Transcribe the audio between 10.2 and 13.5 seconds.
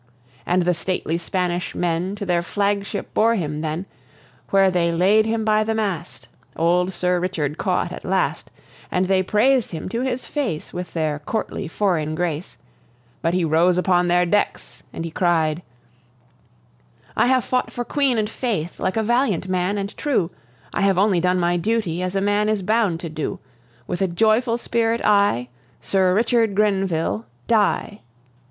face with their courtly foreign grace; But he